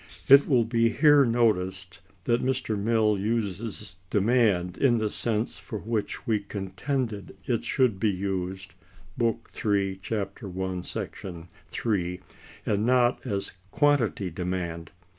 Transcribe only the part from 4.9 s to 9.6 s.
the sense for which we contended it should be used (Book